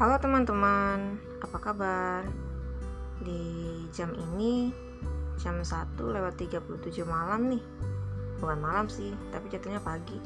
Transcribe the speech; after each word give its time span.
Halo 0.00 0.16
teman-teman, 0.16 1.20
apa 1.44 1.60
kabar? 1.60 2.24
Di 3.20 3.44
jam 3.92 4.16
ini 4.16 4.72
jam 5.36 5.60
1 5.60 5.92
lewat 6.00 6.40
37 6.40 7.04
malam 7.04 7.52
nih 7.52 7.60
Bukan 8.40 8.64
malam 8.64 8.88
sih, 8.88 9.12
tapi 9.28 9.52
jatuhnya 9.52 9.76
pagi 9.84 10.16